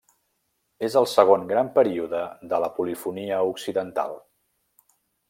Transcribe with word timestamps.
És 0.87 0.93
el 1.01 1.07
segon 1.11 1.43
gran 1.51 1.69
període 1.75 2.23
de 2.53 2.63
la 2.65 2.71
polifonia 2.79 3.41
occidental. 3.55 4.21